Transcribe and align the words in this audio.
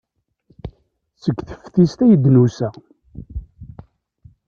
Seg 1.23 1.37
teftist 1.47 1.99
ay 2.03 2.13
d-nusa. 2.23 2.69